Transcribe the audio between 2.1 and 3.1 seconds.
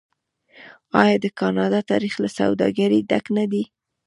له سوداګرۍ